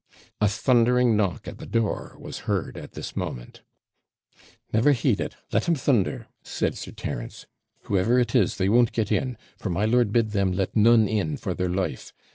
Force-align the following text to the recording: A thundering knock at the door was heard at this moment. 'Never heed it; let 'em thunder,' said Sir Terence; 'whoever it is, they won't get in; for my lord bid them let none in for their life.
A 0.41 0.47
thundering 0.47 1.15
knock 1.15 1.47
at 1.47 1.59
the 1.59 1.67
door 1.67 2.17
was 2.19 2.39
heard 2.49 2.75
at 2.75 2.93
this 2.93 3.15
moment. 3.15 3.61
'Never 4.73 4.93
heed 4.93 5.21
it; 5.21 5.35
let 5.53 5.69
'em 5.69 5.75
thunder,' 5.75 6.25
said 6.41 6.75
Sir 6.75 6.89
Terence; 6.91 7.45
'whoever 7.83 8.17
it 8.17 8.33
is, 8.33 8.57
they 8.57 8.67
won't 8.67 8.93
get 8.93 9.11
in; 9.11 9.37
for 9.57 9.69
my 9.69 9.85
lord 9.85 10.11
bid 10.11 10.31
them 10.31 10.53
let 10.53 10.75
none 10.75 11.07
in 11.07 11.37
for 11.37 11.53
their 11.53 11.69
life. 11.69 12.13